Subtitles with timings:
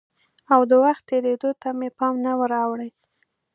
[0.53, 2.89] او د وخت تېرېدو ته مې پام نه وراوړي؟